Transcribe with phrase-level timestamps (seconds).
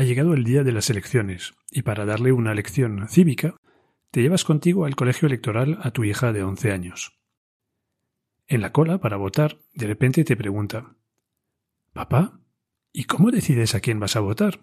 [0.00, 3.56] ha llegado el día de las elecciones y para darle una lección cívica,
[4.10, 7.20] te llevas contigo al colegio electoral a tu hija de once años.
[8.46, 10.96] En la cola para votar, de repente te pregunta
[11.92, 12.40] Papá,
[12.94, 14.60] ¿y cómo decides a quién vas a votar?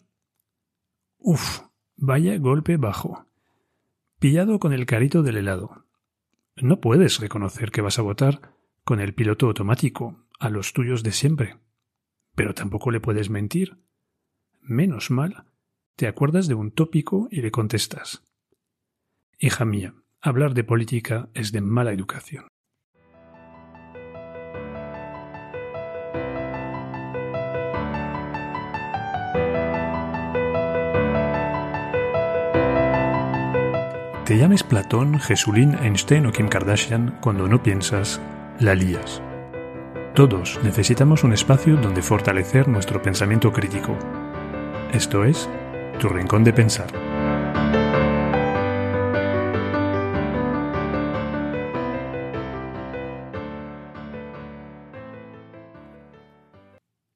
[1.19, 1.61] Uf,
[1.95, 3.27] vaya golpe bajo.
[4.17, 5.85] Pillado con el carito del helado.
[6.55, 11.11] No puedes reconocer que vas a votar con el piloto automático, a los tuyos de
[11.11, 11.59] siempre.
[12.33, 13.77] Pero tampoco le puedes mentir.
[14.69, 15.45] Menos mal,
[15.95, 18.21] te acuerdas de un tópico y le contestas.
[19.39, 22.49] Hija mía, hablar de política es de mala educación.
[34.25, 38.19] Te llames Platón, Jesulín, Einstein o Kim Kardashian, cuando no piensas,
[38.59, 39.21] la lías.
[40.13, 43.97] Todos necesitamos un espacio donde fortalecer nuestro pensamiento crítico.
[44.93, 45.49] Esto es,
[45.99, 46.87] tu rincón de pensar.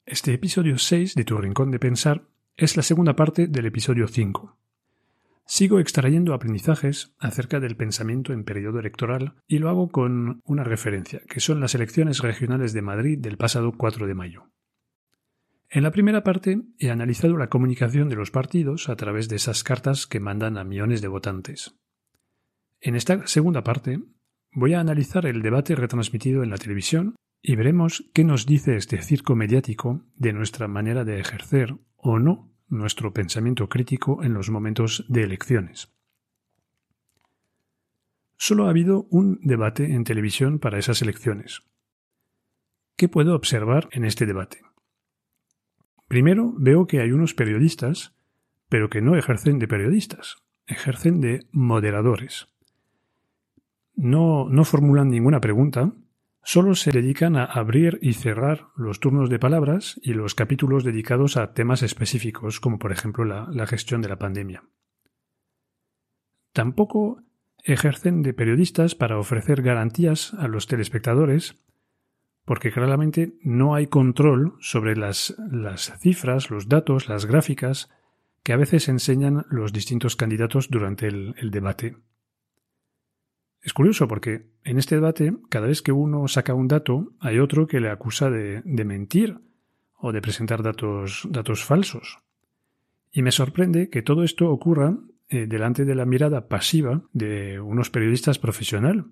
[0.05, 2.27] Este episodio 6 de Tu Rincón de Pensar
[2.57, 4.57] es la segunda parte del episodio 5.
[5.45, 11.21] Sigo extrayendo aprendizajes acerca del pensamiento en periodo electoral y lo hago con una referencia,
[11.29, 14.51] que son las elecciones regionales de Madrid del pasado 4 de mayo.
[15.73, 19.63] En la primera parte he analizado la comunicación de los partidos a través de esas
[19.63, 21.79] cartas que mandan a millones de votantes.
[22.81, 24.01] En esta segunda parte
[24.51, 29.01] voy a analizar el debate retransmitido en la televisión y veremos qué nos dice este
[29.01, 35.05] circo mediático de nuestra manera de ejercer o no nuestro pensamiento crítico en los momentos
[35.07, 35.93] de elecciones.
[38.35, 41.63] Solo ha habido un debate en televisión para esas elecciones.
[42.97, 44.63] ¿Qué puedo observar en este debate?
[46.11, 48.13] Primero, veo que hay unos periodistas,
[48.67, 52.49] pero que no ejercen de periodistas, ejercen de moderadores.
[53.95, 55.93] No, no formulan ninguna pregunta,
[56.43, 61.37] Solo se dedican a abrir y cerrar los turnos de palabras y los capítulos dedicados
[61.37, 64.63] a temas específicos, como por ejemplo la, gestión de la pandemia.
[66.51, 67.21] Tampoco
[67.63, 71.63] ejercen de periodistas para ofrecer garantías a los telespectadores,
[72.45, 75.35] porque claramente no hay control sobre las,
[75.99, 77.89] cifras, los datos, las gráficas
[78.43, 81.95] que a veces enseñan los distintos candidatos durante el debate.
[83.61, 87.67] Es curioso porque en este debate, cada vez que uno saca un dato, hay otro
[87.67, 89.37] que le acusa de, mentir
[89.97, 92.19] o de presentar datos, datos falsos.
[93.11, 94.97] Y me sorprende que todo esto ocurra
[95.29, 99.05] eh, delante de la mirada pasiva de unos periodistas profesionales.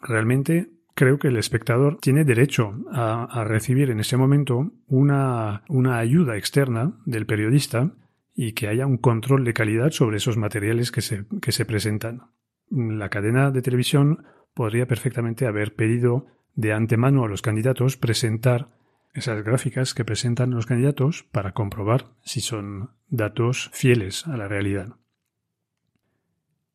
[0.00, 6.36] Realmente creo que el espectador tiene derecho a, recibir en ese momento una, una ayuda
[6.36, 7.94] externa del periodista
[8.34, 12.22] y que haya un control de calidad sobre esos materiales que se, que se presentan
[12.72, 18.68] la cadena de televisión podría perfectamente haber pedido de antemano a los candidatos presentar
[19.14, 24.96] esas gráficas que presentan los candidatos para comprobar si son datos fieles a la realidad.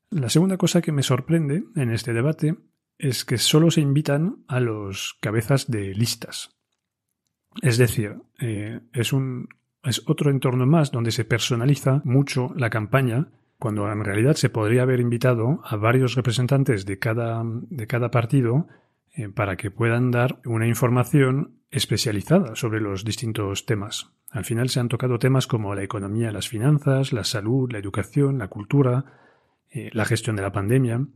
[0.10, 2.56] La segunda cosa que me sorprende en este debate
[2.98, 6.58] es que solo se invitan a los cabezas de listas.
[7.62, 9.50] Es decir, eh, es, un,
[9.84, 14.84] es otro entorno más donde se personaliza mucho la campaña cuando en realidad se podría
[14.84, 18.68] haber invitado a varios representantes de cada, de cada partido
[19.16, 24.12] eh, para que puedan dar una información especializada sobre los distintos temas.
[24.30, 28.38] Al final se han tocado temas como la economía, las finanzas, la salud, la educación,
[28.38, 29.06] la cultura,
[29.72, 31.08] eh, la gestión de la pandemia,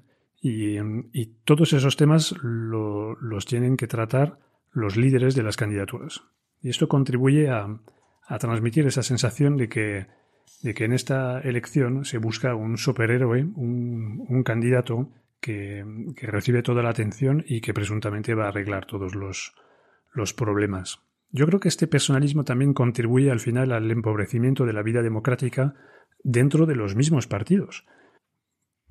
[0.41, 4.39] y, todos esos temas los tienen que tratar
[4.71, 6.23] los líderes de las candidaturas.
[6.61, 7.79] Y esto contribuye a,
[8.39, 10.07] transmitir esa sensación de que
[10.63, 15.09] de que en esta elección se busca un superhéroe, un, candidato
[15.39, 15.83] que,
[16.21, 21.01] recibe toda la atención y que presuntamente va a arreglar todos los problemas.
[21.31, 25.73] Yo creo que este personalismo también contribuye al final al empobrecimiento de la vida democrática
[26.23, 27.85] dentro de los mismos partidos,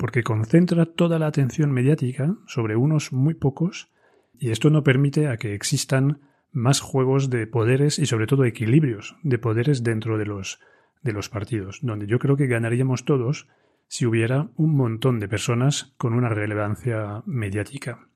[0.00, 3.90] porque concentra toda la atención mediática sobre unos muy pocos
[4.38, 9.16] y esto no permite a que existan más juegos de poderes y sobre todo equilibrios
[9.22, 10.58] de poderes dentro de los
[11.02, 13.46] de los partidos, donde yo creo que ganaríamos todos
[13.88, 18.08] si hubiera un montón de personas con una relevancia mediática.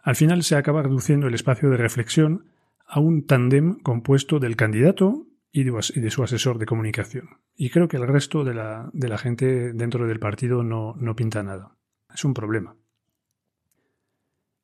[0.00, 2.44] Al final se acaba reduciendo el espacio de reflexión
[2.86, 5.26] a un tándem compuesto del candidato
[5.58, 7.38] y de su asesor de comunicación.
[7.56, 11.76] Y creo que el resto de la, gente dentro del partido no, no pinta nada.
[12.12, 12.76] Es un problema.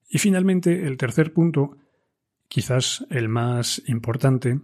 [0.09, 1.79] Y finalmente, el tercer punto,
[2.47, 4.61] quizás el más importante,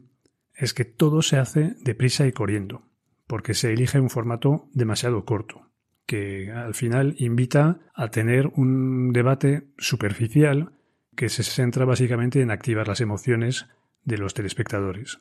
[0.55, 2.83] es que todo se hace deprisa y corriendo,
[3.27, 5.71] porque se elige un formato demasiado corto,
[6.05, 10.73] que al final invita a tener un debate superficial
[11.17, 13.67] que se centra básicamente en activar las emociones
[14.05, 15.21] de los telespectadores.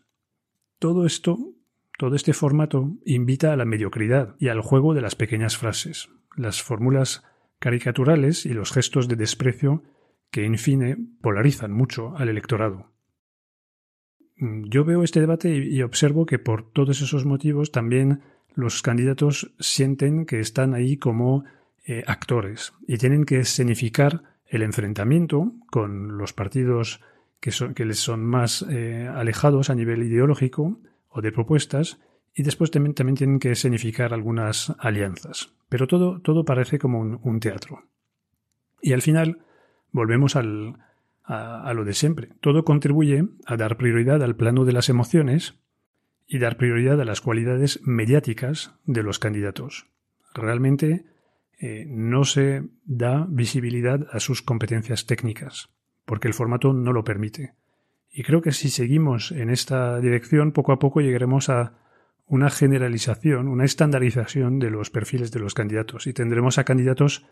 [0.79, 1.37] Todo esto,
[1.97, 6.61] todo este formato invita a la mediocridad y al juego de las pequeñas frases, las
[6.61, 7.23] fórmulas
[7.59, 9.83] caricaturales y los gestos de desprecio
[10.29, 12.91] que, en fin, polarizan mucho al electorado.
[14.37, 18.21] Mm, yo veo este debate y observo que por todos esos motivos también
[18.53, 21.43] los candidatos sienten que están ahí como
[21.85, 27.01] eh, actores y tienen que escenificar el enfrentamiento con los partidos
[27.39, 30.79] que, son, que les son más eh, alejados a nivel ideológico
[31.09, 31.99] o de propuestas
[32.33, 35.53] y después también, tienen que escenificar algunas alianzas.
[35.69, 37.83] Pero todo, todo parece como un teatro.
[38.81, 39.41] Y al final
[39.91, 40.75] volvemos al,
[41.27, 42.29] a, lo de siempre.
[42.41, 45.55] Todo contribuye a dar prioridad al plano de las emociones
[46.25, 49.87] y dar prioridad a las cualidades mediáticas de los candidatos.
[50.33, 51.05] Realmente
[51.59, 55.69] eh, no se da visibilidad a sus competencias técnicas,
[56.07, 57.53] porque el formato no lo permite.
[58.09, 61.73] Y creo que si seguimos en esta dirección, poco a poco llegaremos a
[62.25, 67.25] una generalización, una estandarización de los perfiles de los candidatos y tendremos a candidatos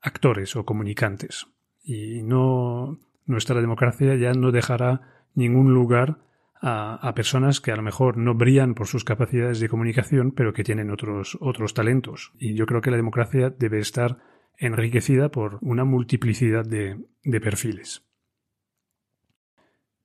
[0.00, 1.48] actores o comunicantes.
[1.82, 6.18] Y no, nuestra democracia ya no dejará ningún lugar
[6.60, 10.62] a, personas que a lo mejor no brillan por sus capacidades de comunicación, pero que
[10.62, 12.32] tienen otros, otros talentos.
[12.38, 14.18] Y yo creo que la democracia debe estar
[14.58, 18.04] enriquecida por una multiplicidad de, de perfiles.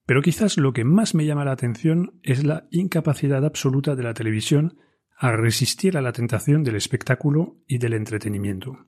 [0.07, 4.13] Pero quizás lo que más me llama la atención es la incapacidad absoluta de la
[4.13, 4.79] televisión
[5.17, 8.87] a resistir a la tentación del espectáculo y del entretenimiento.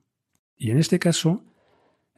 [0.56, 1.44] Y en este caso,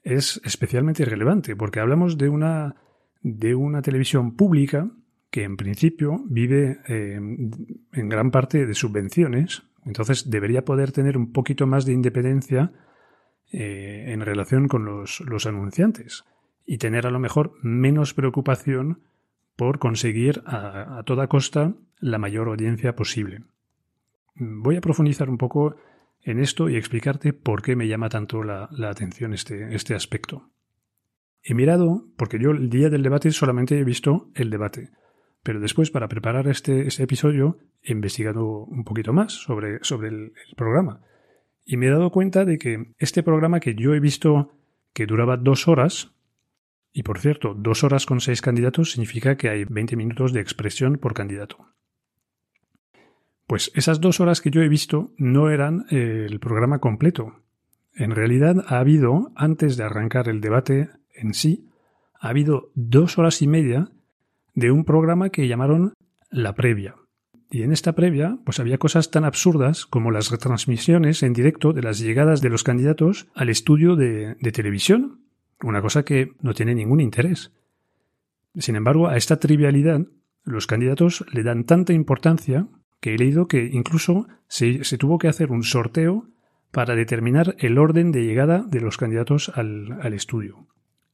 [0.04, 2.76] es especialmente relevante porque hablamos de una,
[3.22, 4.88] de una televisión pública
[5.32, 11.32] que en principio vive eh, en gran parte de subvenciones, entonces debería poder tener un
[11.32, 12.70] poquito más de independencia
[13.50, 16.25] eh, en relación con los, los anunciantes
[16.67, 19.00] y tener a lo mejor menos preocupación
[19.56, 23.43] por conseguir a, toda costa la mayor audiencia posible.
[24.35, 25.76] Voy a profundizar un poco
[26.23, 30.50] en esto y explicarte por qué me llama tanto la, atención este, este aspecto.
[31.43, 34.91] He mirado, porque yo el día del debate solamente he visto el debate,
[35.43, 40.32] pero después para preparar este, este episodio he investigado un poquito más sobre, sobre el,
[40.56, 41.00] programa
[41.64, 44.53] y me he dado cuenta de que este programa que yo he visto
[44.93, 46.12] que duraba dos horas,
[46.92, 50.98] y por cierto, dos horas con seis candidatos significa que hay 20 minutos de expresión
[50.98, 51.56] por candidato.
[53.46, 57.40] Pues esas dos horas que yo he visto no eran eh, el programa completo.
[57.94, 61.68] En realidad ha habido, antes de arrancar el debate en sí,
[62.18, 63.90] ha habido dos horas y media
[64.54, 65.94] de un programa que llamaron
[66.30, 66.94] La Previa.
[67.50, 71.82] Y en esta previa, pues había cosas tan absurdas como las retransmisiones en directo de
[71.82, 75.21] las llegadas de los candidatos al estudio de, de televisión,
[75.62, 77.53] una cosa que no tiene ningún interés.
[78.55, 80.06] Sin embargo, a esta trivialidad
[80.44, 82.67] los candidatos le dan tanta importancia
[83.00, 86.29] que he leído que incluso se, tuvo que hacer un sorteo
[86.70, 90.67] para determinar el orden de llegada de los candidatos al, estudio.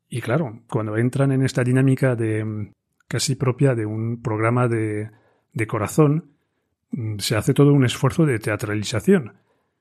[0.09, 2.73] Y claro, cuando entran en esta dinámica de mm,
[3.06, 5.11] casi propia de un programa de,
[5.53, 6.33] de corazón,
[6.91, 9.35] mm, se hace todo un esfuerzo de teatralización.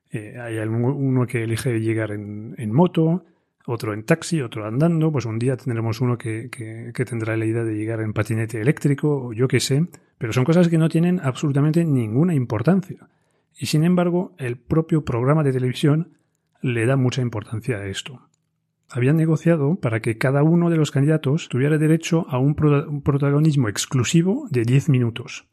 [0.10, 3.26] Eh, hay uno que elige llegar en moto,
[3.70, 7.66] otro en taxi, otro andando, pues un día tendremos uno que, que, tendrá la idea
[7.66, 9.86] de llegar en patinete eléctrico o yo qué sé,
[10.18, 13.10] pero son cosas que no tienen absolutamente ninguna importancia.
[13.60, 16.14] Y sin embargo, el propio programa de televisión
[16.62, 18.30] le da mucha importancia a esto.
[18.90, 22.56] Habían negociado para que cada uno de los candidatos tuviera derecho a un,
[22.88, 25.46] un protagonismo exclusivo de 10 minutos.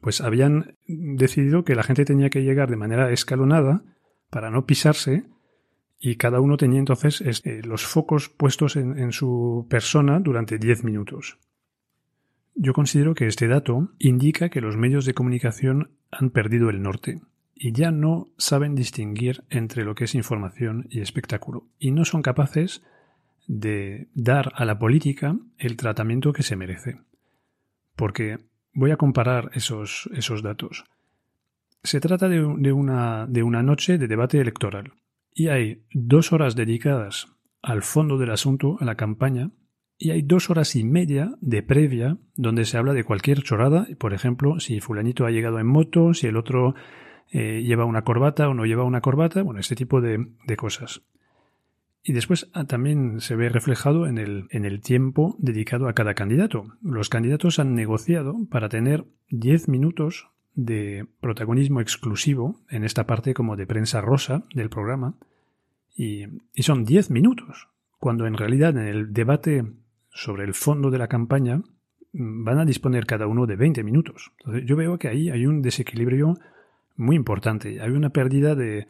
[0.00, 3.82] Pues habían decidido que la gente tenía que llegar de manera escalonada
[4.30, 5.24] para no pisarse
[6.00, 11.38] y cada uno tenía entonces este, los focos puestos en, su persona durante 10 minutos.
[12.54, 17.20] Yo considero que este dato indica que los medios de comunicación han perdido el norte
[17.54, 22.22] y ya no saben distinguir entre lo que es información y espectáculo y no son
[22.22, 22.82] capaces
[23.46, 27.00] de dar a la política el tratamiento que se merece.
[27.94, 28.38] Porque
[28.72, 30.84] voy a comparar esos, esos datos.
[31.82, 34.94] Se trata de, una, de una noche de debate electoral
[35.40, 37.28] y hay dos horas dedicadas
[37.62, 39.52] al fondo del asunto, a la campaña,
[39.96, 44.12] y hay dos horas y media de previa donde se habla de cualquier chorada, por
[44.12, 46.74] ejemplo, si fulanito ha llegado en moto, si el otro
[47.30, 50.26] eh, lleva una corbata o no lleva una corbata, bueno, este tipo de,
[50.58, 51.00] cosas.
[52.02, 56.12] Y después ah, también se ve reflejado en el, en el tiempo dedicado a cada
[56.12, 56.66] candidato.
[56.82, 63.56] Los candidatos han negociado para tener 10 minutos de protagonismo exclusivo en esta parte como
[63.56, 65.16] de prensa rosa del programa.
[65.94, 67.68] Y, y son 10 minutos,
[67.98, 69.64] cuando en realidad en el debate
[70.10, 71.62] sobre el fondo de la campaña
[72.12, 74.32] mm, van a disponer cada uno de 20 minutos.
[74.38, 76.38] Entonces, yo veo que ahí hay un desequilibrio
[76.96, 77.80] muy importante.
[77.80, 78.86] Hay una pérdida de,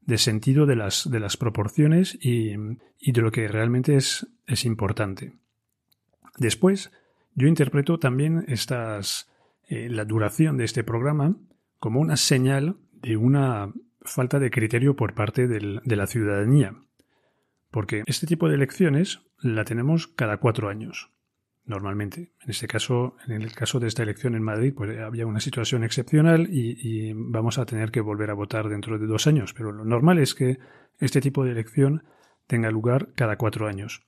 [0.00, 5.34] de sentido de las, de las proporciones y, de lo que realmente es, es importante.
[6.38, 6.90] Después,
[7.34, 9.30] yo interpreto también estas,
[9.68, 11.36] eh, la duración de este programa
[11.78, 16.74] como una señal de una falta de criterio por parte de la ciudadanía.
[17.70, 21.10] Porque este tipo de elecciones la tenemos cada cuatro años
[21.70, 22.32] normalmente.
[22.42, 25.84] En este caso, en el caso de esta elección en Madrid, pues había una situación
[25.84, 29.54] excepcional y, vamos a tener que volver a votar dentro de dos años.
[29.54, 30.58] Pero lo normal es que
[30.98, 32.04] este tipo de elección
[32.46, 34.02] tenga lugar cada cuatro años.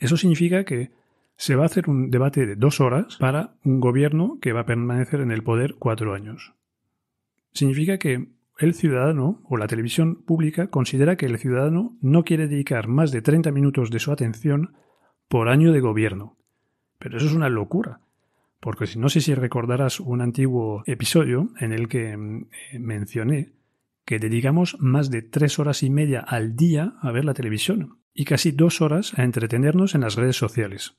[0.00, 0.90] Eso significa que
[1.36, 4.66] se va a hacer un debate de dos horas para un gobierno que va a
[4.66, 6.54] permanecer en el poder cuatro años.
[7.52, 8.28] Significa que
[8.60, 13.22] el ciudadano o la televisión pública considera que el ciudadano no quiere dedicar más de
[13.22, 14.74] 30 minutos de su atención
[15.28, 16.36] por año de gobierno.
[16.98, 18.00] Pero eso es una locura.
[18.60, 23.54] Porque no sé si recordarás un antiguo episodio en el que mm, eh, mencioné
[24.04, 28.26] que dedicamos más de tres horas y media al día a ver la televisión y
[28.26, 30.98] casi dos horas a entretenernos en las redes sociales.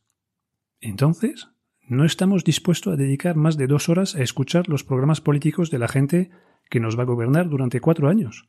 [0.80, 1.50] Entonces,
[1.84, 5.78] no estamos dispuestos a dedicar más de dos horas a escuchar los programas políticos de
[5.78, 6.32] la gente
[6.72, 8.48] que nos va a gobernar durante cuatro años.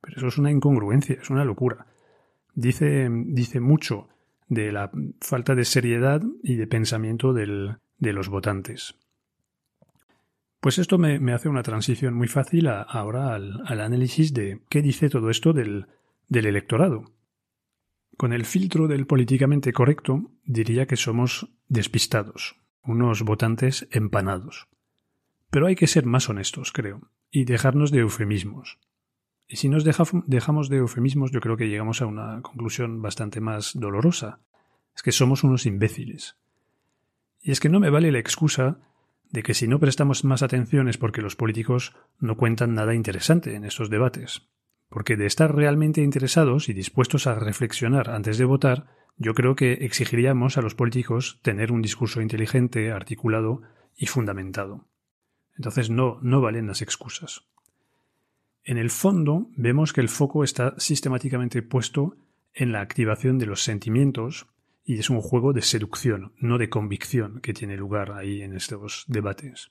[0.00, 1.86] Pero eso es una incongruencia, es una locura.
[2.54, 4.08] Dice, dice mucho
[4.48, 8.94] de la falta de seriedad y de pensamiento del, de los votantes.
[10.60, 15.28] Pues esto me, hace una transición muy fácil ahora al, análisis de qué dice todo
[15.28, 15.88] esto del,
[16.28, 17.10] del electorado.
[18.16, 22.54] Con el filtro del políticamente correcto, diría que somos despistados,
[22.84, 24.68] unos votantes empanados.
[25.50, 28.78] Pero hay que ser más honestos, creo, y dejarnos de eufemismos.
[29.48, 33.72] Y si nos dejamos de eufemismos, yo creo que llegamos a una conclusión bastante más
[33.74, 34.38] dolorosa.
[34.94, 36.36] Es que somos unos imbéciles.
[37.42, 38.78] Y es que no me vale la excusa
[39.32, 43.56] de que si no prestamos más atención es porque los políticos no cuentan nada interesante
[43.56, 44.46] en estos debates.
[44.88, 48.86] Porque de estar realmente interesados y dispuestos a reflexionar antes de votar,
[49.16, 53.62] yo creo que exigiríamos a los políticos tener un discurso inteligente, articulado
[53.96, 54.86] y fundamentado.
[55.56, 57.44] Entonces no, no valen las excusas.
[58.64, 62.16] En el fondo vemos que el foco está sistemáticamente puesto
[62.54, 64.46] en la activación de los sentimientos
[64.84, 69.04] y es un juego de seducción, no de convicción que tiene lugar ahí en estos
[69.08, 69.70] debates.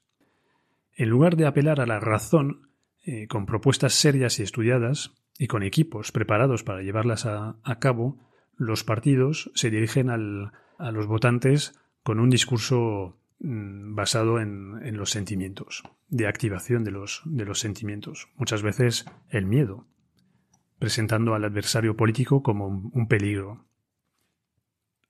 [0.96, 2.70] En lugar de apelar a la razón
[3.04, 8.20] eh, con propuestas serias y estudiadas y con equipos preparados para llevarlas a, cabo,
[8.56, 11.74] los partidos se dirigen a los votantes
[12.04, 17.24] con un discurso basado en, los sentimientos, de activación de los,
[17.56, 18.30] sentimientos.
[18.38, 19.86] Muchas veces el miedo,
[20.80, 23.68] presentando al adversario político como un, peligro.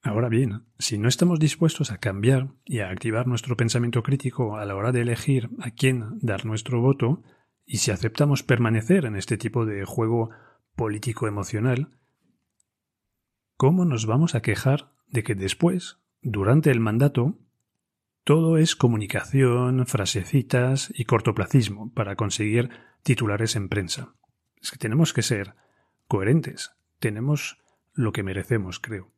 [0.01, 4.65] Ahora bien, si no estamos dispuestos a cambiar y a activar nuestro pensamiento crítico a
[4.65, 7.21] la hora de elegir a quién dar nuestro voto,
[7.65, 10.31] y si aceptamos permanecer en este tipo de juego
[10.75, 11.99] político emocional,
[13.57, 17.37] ¿cómo nos vamos a quejar de que después, durante el mandato,
[18.23, 22.69] todo es comunicación, frasecitas y cortoplacismo para conseguir
[23.03, 24.15] titulares en prensa.
[24.61, 25.55] Es que tenemos que ser
[26.07, 27.57] coherentes, tenemos
[27.93, 29.11] lo que merecemos, creo.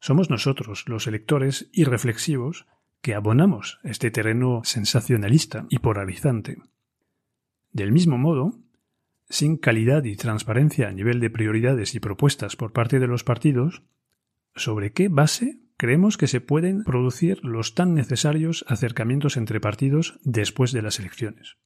[0.00, 2.66] Somos nosotros, los electores irreflexivos,
[3.00, 6.58] que abonamos este terreno sensacionalista y polarizante.
[7.72, 8.58] Del mismo modo,
[9.28, 13.82] sin calidad y transparencia a nivel de prioridades y propuestas por parte de los partidos,
[14.54, 20.72] ¿sobre qué base creemos que se pueden producir los tan necesarios acercamientos entre partidos después
[20.72, 21.56] de las elecciones.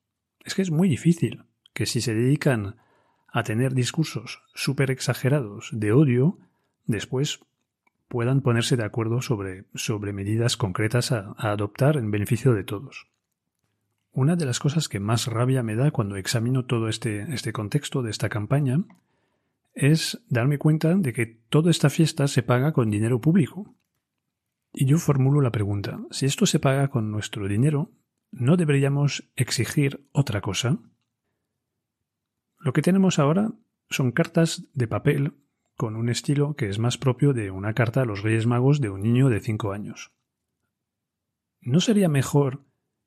[0.44, 2.76] Es que es muy difícil que si se dedican
[3.30, 6.38] a tener discursos súper exagerados de odio,
[6.86, 7.40] después
[8.08, 13.08] puedan ponerse de acuerdo sobre, sobre medidas concretas a, adoptar en beneficio de todos.
[14.12, 18.02] Una de las cosas que más rabia me da cuando examino todo este, este contexto
[18.02, 18.82] de esta campaña
[19.74, 23.76] es darme cuenta de que toda esta fiesta se paga con dinero público,
[24.72, 27.90] y yo formulo la pregunta, si esto se paga con nuestro dinero,
[28.30, 30.78] ¿no deberíamos exigir otra cosa?
[32.58, 33.52] Lo que tenemos ahora
[33.90, 35.34] son cartas de papel
[35.76, 38.90] con un estilo que es más propio de una carta a los Reyes Magos de
[38.90, 40.12] un niño de cinco años.
[41.60, 42.64] ¿No sería mejor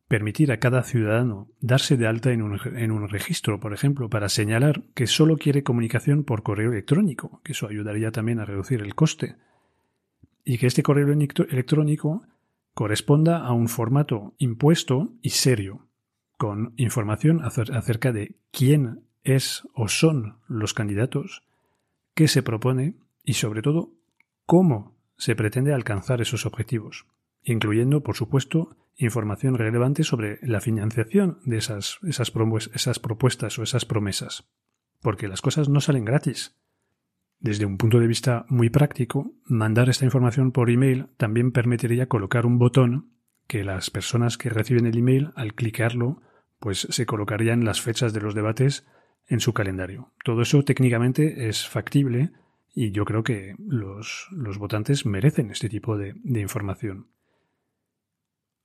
[0.08, 4.30] permitir a cada ciudadano darse de alta en un, en un, registro, por ejemplo, para
[4.30, 8.94] señalar que solo quiere comunicación por correo electrónico, que eso ayudaría también a reducir el
[8.94, 9.38] coste,
[10.43, 12.24] y que este correo electrónico
[12.74, 15.88] corresponda a un formato impuesto y serio,
[16.38, 21.43] con información acerca de quién es o son los candidatos,
[22.15, 23.93] qué se propone y sobre todo
[24.45, 27.05] cómo se pretende alcanzar esos objetivos,
[27.43, 32.31] incluyendo, por supuesto, información relevante sobre la financiación de esas, esas,
[32.74, 34.50] esas propuestas o esas promesas.
[35.01, 36.55] Porque las cosas no salen gratis.
[37.41, 42.45] Desde un punto de vista muy práctico, mandar esta información por email también permitiría colocar
[42.45, 43.13] un botón
[43.48, 46.21] que las personas que reciben el email, al clicarlo,
[46.60, 48.86] pues se colocarían las fechas de los debates
[49.27, 50.13] en su calendario.
[50.24, 52.31] Todo eso técnicamente es factible
[52.75, 54.29] y yo creo que los,
[54.60, 57.07] votantes merecen este tipo de, información.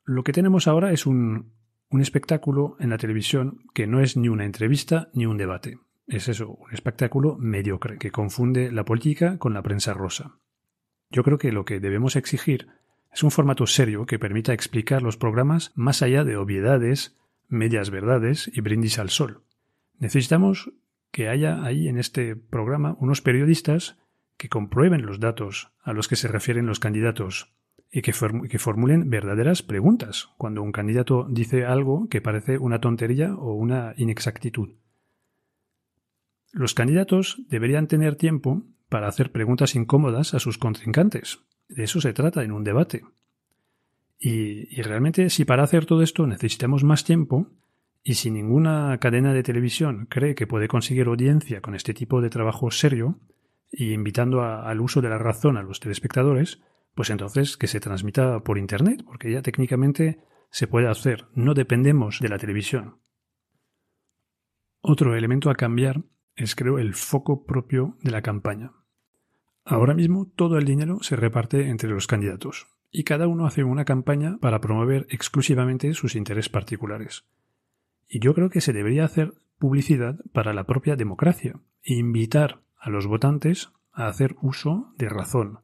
[0.05, 1.55] Lo que tenemos ahora es un,
[1.89, 6.29] un espectáculo en la televisión que no es ni una entrevista ni un debate es
[6.29, 10.39] eso, un espectáculo mediocre que confunde la política con la prensa rosa.
[11.11, 12.69] Yo creo que lo que debemos exigir
[13.13, 17.17] es un formato serio que permita explicar los programas más allá de obviedades,
[17.49, 19.43] medias verdades y brindis al sol.
[19.99, 20.71] Necesitamos
[21.11, 23.97] que haya ahí en este programa unos periodistas
[24.37, 27.53] que comprueben los datos a los que se refieren los candidatos
[27.91, 28.13] y que,
[28.51, 33.95] que, formulen verdaderas preguntas cuando un candidato dice algo que parece una tontería o una
[33.97, 34.75] inexactitud.
[36.57, 41.41] Los candidatos deberían tener tiempo para hacer preguntas incómodas a sus contrincantes.
[41.69, 43.03] De eso se trata en un debate.
[44.19, 47.53] Y, realmente si para hacer todo esto necesitamos más tiempo,
[48.03, 52.31] y si ninguna cadena de televisión cree que puede conseguir audiencia con este tipo de
[52.31, 53.21] trabajo serio,
[53.71, 56.63] y invitando al uso de la razón a los telespectadores,
[56.95, 60.21] pues entonces que se transmita por Internet, porque ya técnicamente
[60.51, 63.03] se puede hacer, no dependemos de la televisión.
[64.81, 66.03] Otro elemento a cambiar
[66.37, 68.73] es creo el foco propio de la campaña.
[69.65, 73.85] Ahora mismo todo el dinero se reparte entre los candidatos y cada uno hace una
[73.85, 77.25] campaña para promover exclusivamente sus intereses particulares.
[78.09, 82.91] Y yo creo que se debería hacer publicidad para la propia democracia e invitar a
[82.91, 85.59] los votantes a hacer uso de razón,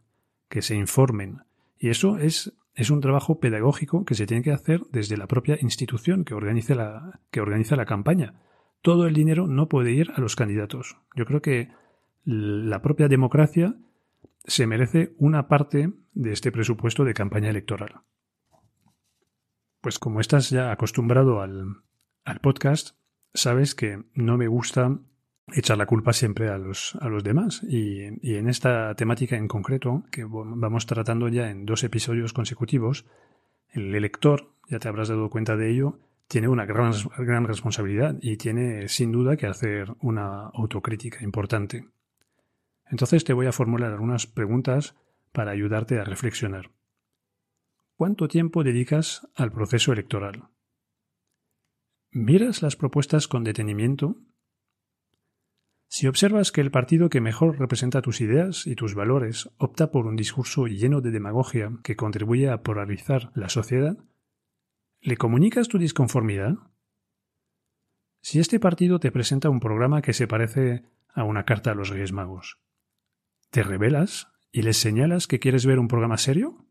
[0.48, 1.42] que se informen.
[1.78, 5.58] Y eso es, es un trabajo pedagógico que se tiene que hacer desde la propia
[5.60, 8.34] institución que organiza la, que organiza la campaña
[8.82, 10.98] todo el dinero no puede ir a los candidatos.
[11.16, 11.70] Yo creo que
[12.24, 13.76] la propia democracia
[14.44, 18.02] se merece una parte de este presupuesto de campaña electoral.
[19.80, 21.82] Pues como estás ya acostumbrado al,
[22.40, 22.96] podcast,
[23.34, 24.98] sabes que no me gusta
[25.54, 27.62] echar la culpa siempre a los, a los demás.
[27.64, 33.06] Y, y, en esta temática en concreto, que vamos tratando ya en dos episodios consecutivos,
[33.70, 35.98] el elector, ya te habrás dado cuenta de ello,
[36.32, 41.84] tiene una gran, gran responsabilidad y tiene sin duda que hacer una autocrítica importante.
[42.90, 44.96] Entonces te voy a formular algunas preguntas
[45.32, 46.70] para ayudarte a reflexionar.
[47.96, 50.44] ¿Cuánto tiempo dedicas al proceso electoral?
[52.10, 54.16] ¿Miras las propuestas con detenimiento?
[55.86, 60.06] Si observas que el partido que mejor representa tus ideas y tus valores opta por
[60.06, 63.98] un discurso lleno de demagogia que contribuye a polarizar la sociedad,
[65.04, 66.58] ¿Le comunicas tu disconformidad?
[68.20, 71.88] Si este partido te presenta un programa que se parece a una carta a los
[71.88, 72.60] Reyes Magos,
[73.50, 76.68] ¿te revelas y les señalas que quieres ver un programa serio?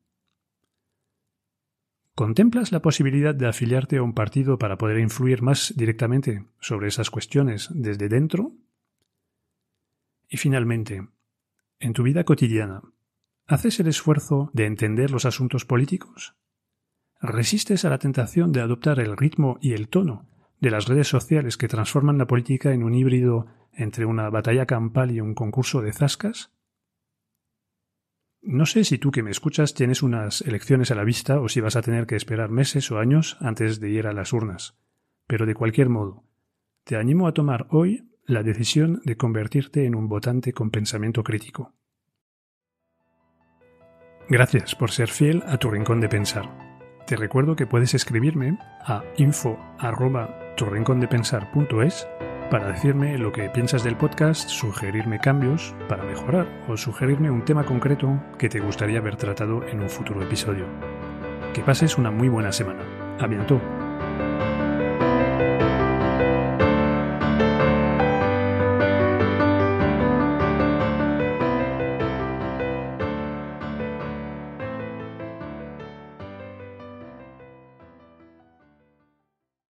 [2.16, 7.10] ¿Contemplas la posibilidad de afiliarte a un partido para poder influir más directamente sobre esas
[7.10, 8.54] cuestiones desde dentro?
[10.30, 11.06] Y finalmente,
[11.80, 12.82] en tu vida cotidiana,
[13.46, 16.34] ¿haces el esfuerzo de entender los asuntos políticos?
[17.22, 20.28] Resistes a la tentación de adoptar el ritmo y el tono
[20.60, 25.12] de las redes sociales que transforman la política en un híbrido entre una batalla campal
[25.12, 26.52] y un concurso de zascas?
[28.44, 31.62] No sé si tú que me escuchas tienes unas elecciones a la vista o si
[31.62, 34.76] vas a tener que esperar meses o años antes de ir a las urnas,
[35.28, 36.24] pero de cualquier modo,
[36.84, 41.74] te animo a tomar hoy la decisión de convertirte en un votante con pensamiento crítico.
[44.30, 46.71] Gracias por ser fiel a tu rincón de pensar.
[47.12, 52.08] Te recuerdo que puedes escribirme a info@turrincondepensar.es
[52.50, 57.66] para decirme lo que piensas del podcast, sugerirme cambios para mejorar o sugerirme un tema
[57.66, 60.66] concreto que te gustaría ver tratado en un futuro episodio.
[61.54, 62.84] Que pases una muy buena semana.
[63.20, 63.62] A bientôt.